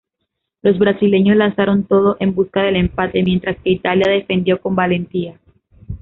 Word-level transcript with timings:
Los 0.63 0.79
brasileños 0.79 1.37
lanzaron 1.37 1.83
todo 1.83 2.17
en 2.19 2.33
busca 2.33 2.63
del 2.63 2.75
empate, 2.75 3.21
mientras 3.21 3.55
que 3.57 3.69
Italia 3.69 4.09
defendió 4.11 4.59
con 4.59 4.75
valentía. 4.75 5.37